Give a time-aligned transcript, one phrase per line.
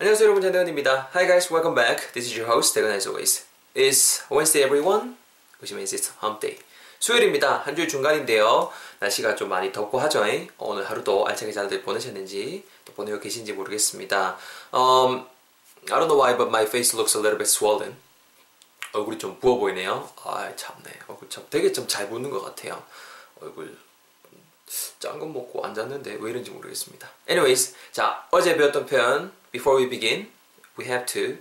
[0.00, 1.10] 안녕하세요 여러분 전대건입니다.
[1.12, 2.12] Hi guys, welcome back.
[2.12, 3.44] This is your host 대건 as always.
[3.74, 5.16] It's Wednesday everyone,
[5.60, 6.56] means it's hump day.
[7.00, 7.62] 수요일입니다.
[7.66, 8.70] 한 주일 중간인데요.
[9.00, 10.22] 날씨가 좀 많이 덥고 하죠.
[10.58, 14.38] 오늘 하루도 알차게 잘들 보내셨는지 또 보내고 계신지 모르겠습니다.
[14.72, 15.26] Um,
[15.90, 17.96] I don't know why, but my face looks a little bit swollen.
[18.92, 20.08] 얼굴이 좀 부어 보이네요.
[20.22, 20.92] 아 참네.
[21.08, 22.84] 얼굴 참 되게 좀 잘 붓는 것 같아요.
[23.40, 23.76] 얼굴
[25.00, 27.10] 짠 건 먹고 앉았는데 왜 이런지 모르겠습니다.
[27.28, 30.28] Anyways, 자 어제 배웠던 표현 Before we begin,
[30.78, 31.36] we have to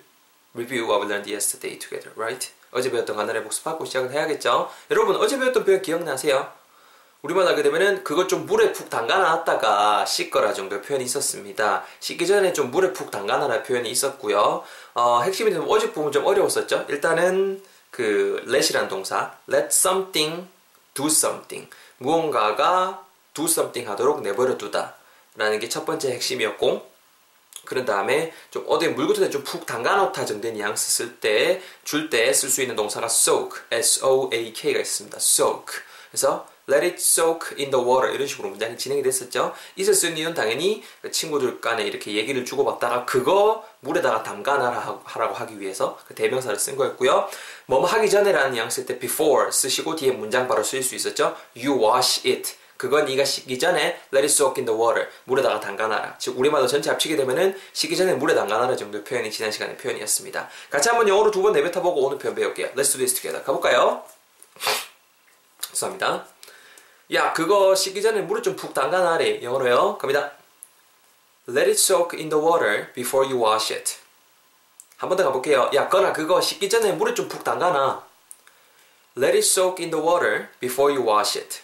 [0.55, 2.49] review what we learned yesterday together, right?
[2.71, 4.71] 어제 배웠던 간단히 복습하고 시작을 해야겠죠?
[4.89, 6.51] 여러분 어제 배웠던 표현 기억나세요?
[7.21, 11.83] 우리말 하게 되면은 그것 좀 물에 푹 담가놨다가 씻거라 정도 표현이 있었습니다.
[11.99, 14.63] 씻기 전에 좀 물에 푹 담가놔라 표현이 있었고요.
[14.95, 16.87] 어, 핵심이 좀 어제 부분 좀 어려웠었죠.
[16.89, 17.61] 일단은
[17.91, 20.47] 그 let이란 동사 let something
[20.95, 23.05] do something 무언가가
[23.35, 24.95] do something 하도록 내버려 두다
[25.35, 26.96] 라는 게 첫 번째 핵심이었고
[27.67, 32.29] 그런 다음에 좀 어디 물 같은 데좀 푹 담가놓다 정도의 뉘앙스 쓸 때, 줄 때
[32.31, 35.17] 쓸 수 있는 동사가 soak, S-O-A-K가 있습니다.
[35.17, 35.65] soak.
[36.09, 39.53] 그래서 let it soak in the water 이런 식으로 문장이 진행이 됐었죠.
[39.77, 45.59] 있을 수 있는 이유는 당연히 친구들 간에 이렇게 얘기를 주고받다가 그거 물에다가 담가놔라 하라고 하기
[45.61, 47.29] 위해서 그 대명사를 쓴 거였고요.
[47.67, 51.35] 뭐뭐 하기 전에라는 뉘앙스 때 before 쓰시고 뒤에 문장 바로 쓰일 수 있었죠.
[51.55, 52.55] you wash it.
[52.77, 56.17] 그건 네가 씻기 전에 let it soak in the water 물에다가 담가놔라.
[56.19, 60.49] 즉 우리말로 전체 합치게 되면은 씻기 전에 물에 담가놔라 정도의 표현이 지난 시간의 표현이었습니다.
[60.69, 62.67] 같이 한번 영어로 두 번 내뱉어보고 오늘 표현 배울게요.
[62.69, 63.43] Let's do this together.
[63.43, 64.03] 가볼까요?
[65.71, 66.25] 죄송합니다.
[67.13, 69.41] 야 그거 씻기 전에 물에 좀 푹 담가놔래.
[69.43, 69.97] 영어로요.
[69.97, 70.31] 갑니다.
[71.47, 73.95] Let it soak in the water before you wash it.
[74.97, 75.69] 한 번 더 가볼게요.
[75.75, 78.03] 야 거나 그거 씻기 전에 물에 좀 푹 담가놔.
[79.17, 81.61] Let it soak in the water before you wash it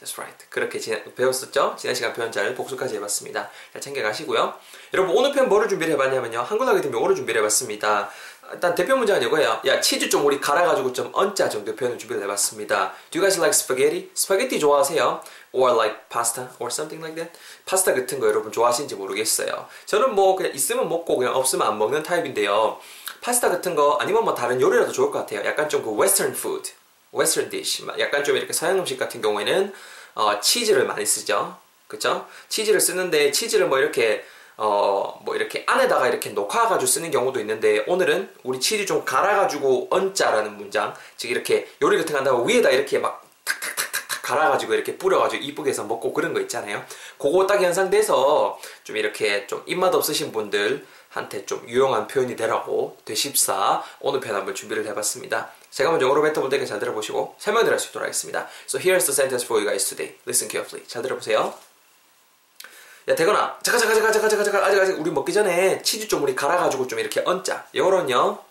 [0.00, 0.46] That's right.
[0.48, 1.76] 그렇게 지난, 배웠었죠?
[1.78, 3.50] 지난 시간 표현 잘 복수까지 해봤습니다.
[3.72, 4.54] 잘 챙겨가시고요.
[4.94, 6.40] 여러분 오늘 표현 뭐를 준비를 해봤냐면요.
[6.40, 8.08] 한글 하게 되면 영어를 준비를 해봤습니다.
[8.52, 9.60] 일단 대표 문장은 이거예요.
[9.66, 12.94] 야 치즈 좀 우리 갈아가지고 좀 얹자 정도 표현을 준비를 해봤습니다.
[13.10, 14.10] Do you guys like spaghetti?
[14.14, 15.22] 스파게티 좋아하세요?
[15.52, 16.48] Or like pasta?
[16.58, 17.38] Or something like that?
[17.66, 19.68] 파스타 같은 거 여러분 좋아하시는지 모르겠어요.
[19.86, 22.78] 저는 뭐 그냥 있으면 먹고 그냥 없으면 안 먹는 타입인데요.
[23.20, 25.46] 파스타 같은 거 아니면 뭐 다른 요리라도 좋을 것 같아요.
[25.46, 26.72] 약간 좀 그 western food.
[27.12, 29.72] western dish 약간 좀 이렇게 서양 음식 같은 경우에는
[30.14, 31.56] 어, 치즈를 많이 쓰죠.
[31.86, 32.26] 그쵸?
[32.48, 34.24] 치즈를 쓰는데 치즈를 뭐 이렇게
[34.56, 40.56] 어, 뭐 이렇게 안에다가 이렇게 녹아가지고 쓰는 경우도 있는데 오늘은 우리 치즈 좀 갈아가지고 얹자라는
[40.56, 40.94] 문장.
[41.16, 45.84] 즉 이렇게 요리 같은 거 한다고 위에다 이렇게 막 탁탁탁탁탁 갈아가지고 이렇게 뿌려가지고 이쁘게 해서
[45.84, 46.84] 먹고 그런 거 있잖아요.
[47.18, 53.82] 그거 딱 연상돼서 좀 이렇게 좀 입맛 없으신 분들 한테 좀 유용한 표현이 되라고 되십사.
[54.00, 55.50] 오늘 편 한번 준비를 해봤습니다.
[55.70, 58.48] 제가 먼저 영어로 뱉어볼 테니까 잘 들어보시고 설명을 할수 있도록 하겠습니다.
[58.66, 60.18] So here's the sentence for you guys today.
[60.26, 60.86] Listen carefully.
[60.88, 61.54] 잘 들어보세요.
[63.08, 66.22] 야 대건아 잠깐 잠깐 잠깐 잠깐 잠깐 잠깐 아직 아직 우리 먹기 전에 치즈 좀
[66.22, 67.68] 우리 갈아가지고 좀 이렇게 얹자.
[67.74, 68.44] 영어로는요.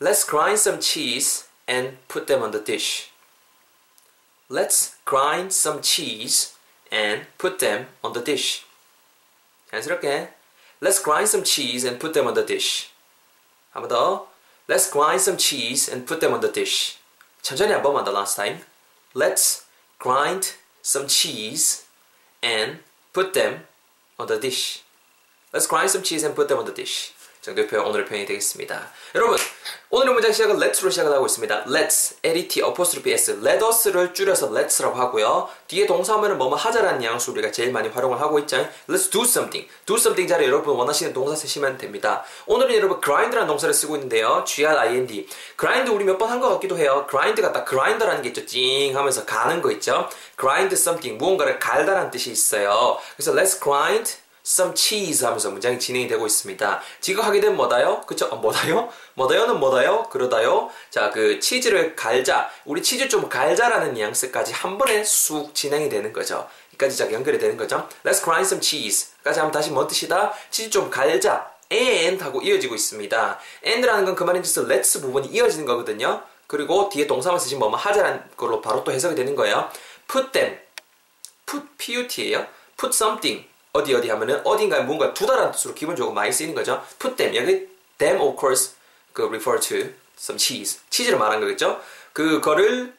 [0.00, 3.10] Let's grind some cheese and put them on the dish.
[4.50, 6.54] Let's grind some cheese
[6.92, 8.64] and put them on the dish.
[9.70, 10.34] 자연스럽게
[10.82, 12.88] Let's grind some cheese and put them on the dish.
[13.72, 14.30] 한번 더.
[14.67, 16.97] Let's grind some cheese and put them on the dish.
[17.41, 18.63] 천천히 한 번만 더 last time.
[19.13, 19.65] Let's
[19.99, 21.85] grind some cheese
[22.41, 22.79] and
[23.13, 23.67] put them
[24.17, 24.81] on the dish.
[25.53, 27.13] Let's grind some cheese and put them on the dish.
[27.42, 28.90] 표현, 오늘의 표현이 되겠습니다.
[29.14, 29.38] 여러분,
[29.88, 31.64] 오늘의 문장 시작은 let's로 시작을 하고 있습니다.
[31.64, 35.48] let's, L-E-T, apostrophe S, let us를 줄여서 let's라고 하고요.
[35.66, 38.68] 뒤에 동사하면은 뭐뭐 하자라는 뉘앙스 우리가 제일 많이 활용을 하고 있죠.
[38.90, 39.66] let's do something.
[39.86, 42.24] do something 자리에 여러분 원하시는 동사 쓰시면 됩니다.
[42.46, 44.44] 오늘은 여러분 grind라는 동사를 쓰고 있는데요.
[44.46, 45.26] G-R-I-N-D.
[45.58, 47.06] grind 우리 몇 번 한 것 같기도 해요.
[47.08, 48.44] grind가 딱 grinder라는 게 있죠.
[48.44, 50.10] 찡 하면서 가는 거 있죠.
[50.38, 52.98] grind something, 무언가를 갈다라는 뜻이 있어요.
[53.16, 54.12] 그래서 let's grind
[54.50, 56.80] some cheese 하면서 문장이 진행이 되고 있습니다.
[57.00, 58.00] 지금 하게 되면 뭐다요?
[58.00, 58.26] 그쵸?
[58.26, 58.88] 어, 뭐다요?
[59.14, 60.08] 뭐다요는 뭐다요?
[60.10, 60.70] 그러다요.
[60.90, 62.50] 자, 그 치즈를 갈자.
[62.64, 66.48] 우리 치즈 좀 갈자라는 뉘앙스까지 한 번에 쑥 진행이 되는 거죠.
[66.70, 67.88] 여기까지 자 연결이 되는 거죠.
[68.04, 69.12] Let's grind some cheese.
[69.22, 70.34] 까지 하면 다시 뭔 뜻이다?
[70.50, 71.48] 치즈 좀 갈자.
[71.70, 73.38] and 하고 이어지고 있습니다.
[73.64, 76.24] and라는 건 그 말인 즉슨 let's 부분이 이어지는 거거든요.
[76.48, 79.70] 그리고 뒤에 동사만 쓰시면 뭐뭐 하자라는 걸로 바로 또 해석이 되는 거예요.
[80.10, 80.58] put them.
[81.46, 82.46] put, put예요.
[82.76, 83.49] put something.
[83.72, 86.84] 어디 어디 하면은 어딘가에 뭔가 두다라는 뜻으로 기본적으로 많이 쓰이는 거죠.
[86.98, 87.68] put them 여기
[87.98, 88.74] them of course
[89.12, 91.80] 그 refer to some cheese 치즈를 말한 거겠죠.
[92.12, 92.94] 그거를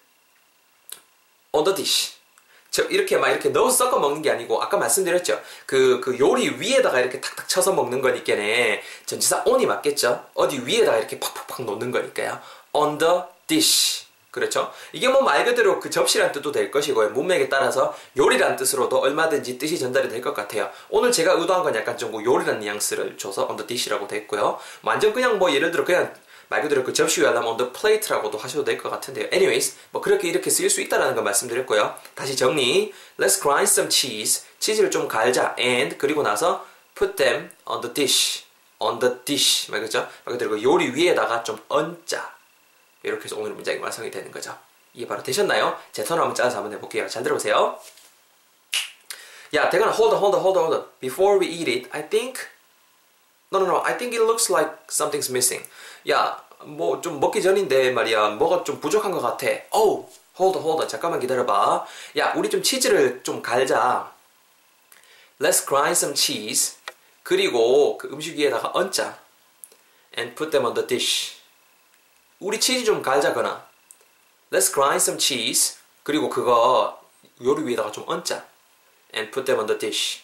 [1.51, 2.13] on the dish
[2.71, 5.41] 저 이렇게 막 이렇게 넣어서 섞어 먹는 게 아니고 아까 말씀드렸죠.
[5.65, 10.25] 그, 그 요리 위에다가 이렇게 탁탁 쳐서 먹는 거니까네 전치사 on이 맞겠죠.
[10.35, 12.39] 어디 위에다가 이렇게 팍팍팍 놓는 거니까요.
[12.71, 14.71] on the dish 그렇죠?
[14.93, 17.09] 이게 뭐 말 그대로 그 접시란 뜻도 될 것이고요.
[17.09, 20.69] 문맥에 따라서 요리란 뜻으로도 얼마든지 뜻이 전달이 될 것 같아요.
[20.89, 24.57] 오늘 제가 의도한 건 약간 좀 요리란 뉘앙스를 줘서 on the dish라고 됐고요.
[24.83, 26.13] 완전 그냥 뭐 예를 들어 그냥
[26.47, 29.27] 말 그대로 그 접시 위에 하려면 on the plate라고도 하셔도 될 것 같은데요.
[29.31, 31.95] Anyways, 뭐 그렇게 이렇게 쓰일 수 있다라는 걸 말씀드렸고요.
[32.15, 32.93] 다시 정리.
[33.17, 34.43] Let's grind some cheese.
[34.59, 35.55] 치즈를 좀 갈자.
[35.59, 38.43] And 그리고 나서 put them on the dish.
[38.79, 39.71] on the dish.
[39.71, 39.99] 말 그죠?
[40.25, 42.40] 말 그대로 그 요리 위에다가 좀 얹자.
[43.03, 44.57] 이렇게 해서 오늘 문장이 완성이 되는 거죠.
[44.93, 45.77] 이해 바로 되셨나요?
[45.91, 47.07] 제 턴을 한번 짜서 한번 해볼게요.
[47.07, 47.79] 잘 들어보세요.
[49.53, 50.91] 야, 대건아, hold on, hold on, hold on, hold on.
[50.99, 52.39] Before we eat it, I think
[53.53, 53.81] No, no, no.
[53.83, 55.67] I think it looks like something's missing.
[56.09, 58.29] 야, 뭐 좀 먹기 전인데 말이야.
[58.39, 59.45] 뭐가 좀 부족한 것 같아.
[59.71, 60.07] Oh,
[60.39, 60.87] hold on, hold on.
[60.87, 61.85] 잠깐만 기다려봐.
[62.17, 64.09] 야, 우리 좀 치즈를 좀 갈자.
[65.41, 66.77] Let's grind some cheese.
[67.23, 69.19] 그리고 그 음식 위에다가 얹자.
[70.17, 71.40] And put them on the dish.
[72.41, 73.67] 우리 치즈 좀 갈자거나.
[74.51, 75.77] Let's grind some cheese.
[76.01, 76.99] 그리고 그거
[77.39, 78.43] 요리 위에다가 좀 얹자.
[79.13, 80.21] And put them on the dish.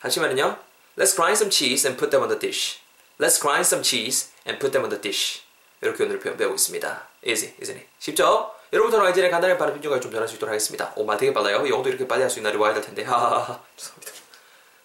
[0.00, 0.56] 하시면은요.
[0.96, 2.80] Let's grind some cheese and put them on the dish.
[3.20, 5.42] Let's grind some cheese and put them on the dish.
[5.82, 7.08] 이렇게 오늘 표현 배우고 있습니다.
[7.26, 7.86] Easy, isn't it?
[7.98, 8.50] 쉽죠?
[8.72, 10.92] 여러분들은 이제 간단히 발음 pin중까지 좀 전할 수 있도록 하겠습니다.
[10.96, 11.68] 오, 말 되게 빨라요.
[11.68, 13.04] 영어도 이렇게 빨리 할 수 있는 날이 와야 될 텐데.
[13.04, 13.60] 하하하.
[13.76, 14.12] 죄송합니다.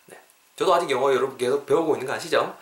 [0.08, 0.20] 네.
[0.58, 2.58] 저도 아직 영어 여러분 계속 배우고 있는 거 아시죠?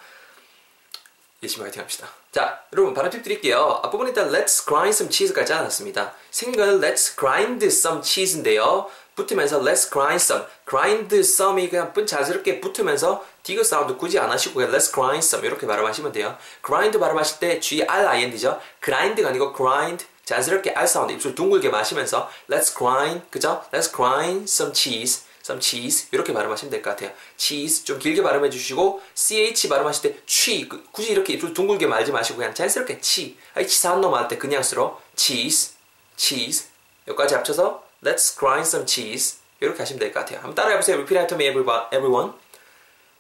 [1.44, 2.08] 열심히 화이팅 합시다.
[2.32, 3.80] 자, 여러분 발음 팁 드릴게요.
[3.84, 6.14] 앞부분 일단 let's grind some cheese까지 않았습니다.
[6.56, 8.88] 거는 let's grind some cheese인데요.
[9.16, 10.46] 붙으면서 let's grind some.
[10.70, 15.46] grind some이 그냥 분 자연스럽게 붙으면서 디귿 사운드 굳이 안 하시고 그냥 let's grind some
[15.46, 16.38] 이렇게 발음하시면 돼요.
[16.64, 18.60] grind 발음하실 때 G-R-I-N-D죠.
[18.84, 23.64] grind가 아니고 grind 자연스럽게 R 사운드 입술 둥글게 마시면서 let's grind 그죠?
[23.74, 27.12] let's grind some cheese some cheese 이렇게 발음하시면 될 것 같아요.
[27.38, 32.54] cheese 좀 길게 발음해 주시고 ch 발음하실 때 취 굳이 이렇게 둥글게 말지 마시고 그냥
[32.54, 35.74] 자연스럽게 치 h 사운 넘어갈 때 그냥 쓰로 cheese
[36.16, 36.68] cheese
[37.08, 40.40] 여기까지 합쳐서 let's grind some cheese 이렇게 하시면 될 것 같아요.
[40.40, 40.98] 한번 따라해 보세요.
[40.98, 42.34] repeat after me everyone.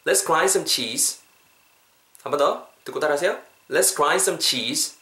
[0.05, 1.19] Let's grind some cheese.
[2.23, 3.37] 한 번 더 듣고 따라하세요.
[3.69, 4.95] Let's grind some cheese.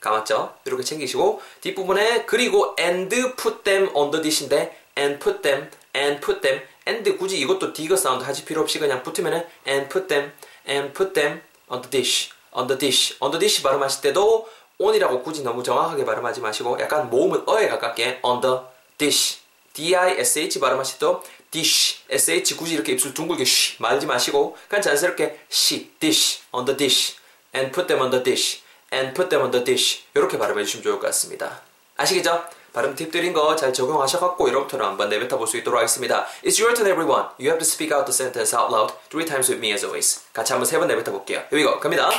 [0.00, 0.54] 감았죠?
[0.66, 6.40] 이렇게 챙기시고 뒷부분에 그리고 and put them on the dish인데 and put them and put
[6.40, 10.32] them and 굳이 이것도 디귿 사운드 하실 필요 없이 그냥 붙으면은 and put them
[10.68, 14.48] and put them on the dish on the dish on the dish 발음하실 때도
[14.78, 18.56] on이라고 굳이 너무 정확하게 발음하지 마시고 약간 모음은 어에 가깝게 on the
[18.98, 19.38] dish
[19.72, 25.90] D-I-S-H 발음하실 때도 dish sh 굳이 이렇게 입술 둥글게 쉬 말지 마시고 그냥 자연스럽게 she
[26.00, 27.16] dish on the dish
[27.54, 28.62] and put them on the dish
[28.92, 31.62] and put them on the dish 이렇게 발음해 주시면 좋을 것 같습니다
[31.96, 32.44] 아시겠죠?
[32.74, 36.26] 발음 팁 드린 거 잘 적용하셔갖고 여러분처럼 한번 내뱉어 볼 수 있도록 하겠습니다.
[36.44, 37.28] It's your turn everyone.
[37.38, 40.20] You have to speak out the sentence out loud three times with me as always.
[40.32, 41.44] 같이 한번 세 번 내뱉어 볼게요.
[41.52, 41.78] Here go.
[41.78, 42.10] 갑니다.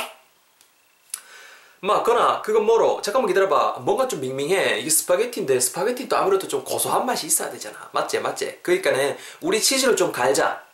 [1.80, 3.02] 맞거나 그건 뭐로?
[3.02, 3.80] 잠깐만 기다려봐.
[3.80, 4.78] 뭔가 좀 밍밍해.
[4.80, 7.90] 이게 스파게티인데 스파게티도 아무래도 좀 고소한 맛이 있어야 되잖아.
[7.92, 8.20] 맞지?
[8.20, 8.60] 맞지?
[8.62, 10.64] 그러니까는 우리 치즈를 좀 갈자.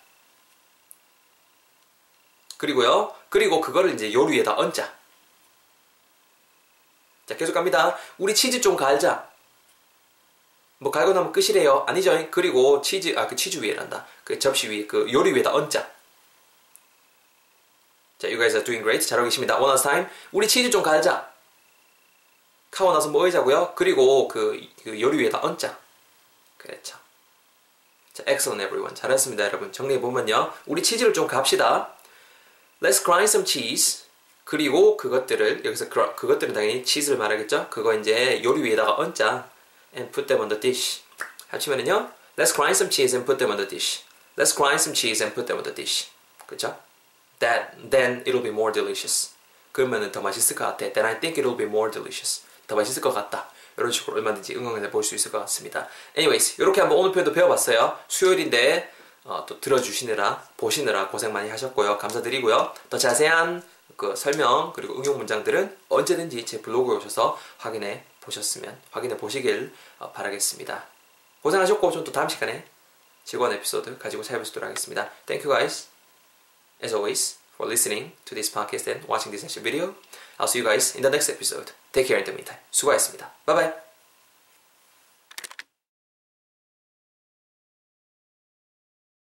[2.57, 4.95] 그리고요 그리고 그거를 이제 요리 위에다 얹자.
[7.27, 7.97] 자 계속 갑니다.
[8.19, 9.29] 우리 치즈 좀 갈자
[10.83, 15.11] 뭐 갈고 나면 끝이래요 아니죠 그리고 치즈 아 그 치즈 위에란다 그 접시 위에 그
[15.13, 15.91] 요리 위에다 얹자
[18.19, 19.05] 자, you guys are doing great.
[19.05, 19.57] 잘하고 계십니다.
[19.57, 20.07] One last time.
[20.31, 21.29] 우리 치즈 좀 갈자.
[22.71, 23.73] 카고 나서 뭐 의자고요.
[23.75, 25.77] 그리고 그, 그 요리 위에다 얹자.
[26.57, 26.99] 그렇죠.
[28.13, 28.95] 자, excellent everyone.
[28.95, 29.73] 잘했습니다, 여러분.
[29.73, 30.53] 정리해보면요.
[30.67, 31.95] 우리 치즈를 좀 갑시다.
[32.81, 34.05] Let's grind some cheese.
[34.45, 37.71] 그리고 그것들을, 여기서 그, 그것들은 당연히 치즈를 말하겠죠?
[37.71, 39.51] 그거 이제 요리 위에다가 얹자.
[39.95, 41.03] And put them on the dish.
[41.51, 42.11] 합치면은요.
[42.37, 44.05] Let's grind some cheese and put them on the dish.
[44.37, 46.09] Let's grind some cheese and put them on the dish.
[46.47, 46.77] 그쵸?
[47.43, 49.35] that then it'll be more delicious.
[49.73, 50.93] 그러면은 더 맛있을 것 같아.
[50.93, 52.43] Then I think it'll be more delicious.
[52.67, 53.51] 더 맛있을 것 같다.
[53.77, 55.89] 이런 식으로 얼마든지 응용해 볼수 있을 것 같습니다.
[56.17, 57.99] Anyways, 이렇게 한번 오늘 표현도 배워봤어요.
[58.07, 58.93] 수요일인데
[59.25, 61.99] 어, 또 들어주시느라 보시느라 고생 많이 하셨고요.
[61.99, 62.75] 감사드리고요.
[62.89, 63.63] 더 자세한
[63.97, 70.87] 그 설명 그리고 응용 문장들은 언제든지 제 블로그에 오셔서 확인해 보셨으면 확인해 보시길 어, 바라겠습니다.
[71.43, 72.65] 고생하셨고 좀또 다음 시간에
[73.25, 75.11] 즐거운 에피소드 가지고 찾아뵙도록 하겠습니다.
[75.27, 75.93] Thank you guys.
[76.83, 79.95] as always, for listening to this podcast and watching this video.
[80.39, 81.73] I'll see you guys in the next episode.
[81.93, 82.59] Take care in the meantime.
[82.71, 83.31] 수고하셨습니다.
[83.47, 83.92] Bye bye.